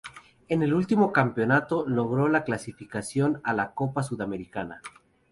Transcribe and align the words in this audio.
En 0.49 0.63
el 0.63 0.73
último 0.73 1.11
campeonato 1.13 1.87
logró 1.87 2.27
la 2.27 2.43
clasificación 2.43 3.39
a 3.43 3.53
la 3.53 3.73
Copa 3.75 4.01
Sudamericana. 4.01 4.81